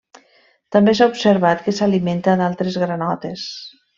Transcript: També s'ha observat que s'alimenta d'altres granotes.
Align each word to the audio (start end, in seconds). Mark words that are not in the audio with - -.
També 0.75 0.95
s'ha 0.99 1.07
observat 1.11 1.61
que 1.67 1.75
s'alimenta 1.81 2.35
d'altres 2.41 2.81
granotes. 2.87 3.49